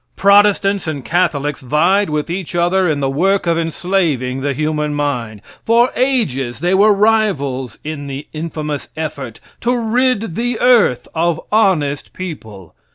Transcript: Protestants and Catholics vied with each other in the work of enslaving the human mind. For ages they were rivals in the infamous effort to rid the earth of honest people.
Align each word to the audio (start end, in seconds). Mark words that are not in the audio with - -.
Protestants 0.15 0.87
and 0.87 1.05
Catholics 1.05 1.61
vied 1.61 2.09
with 2.09 2.27
each 2.27 2.55
other 2.55 2.89
in 2.89 3.01
the 3.01 3.07
work 3.11 3.45
of 3.45 3.59
enslaving 3.59 4.41
the 4.41 4.55
human 4.55 4.95
mind. 4.95 5.43
For 5.63 5.91
ages 5.95 6.57
they 6.59 6.73
were 6.73 6.91
rivals 6.91 7.77
in 7.83 8.07
the 8.07 8.25
infamous 8.33 8.89
effort 8.97 9.39
to 9.59 9.77
rid 9.77 10.33
the 10.33 10.59
earth 10.59 11.07
of 11.13 11.39
honest 11.51 12.13
people. 12.13 12.73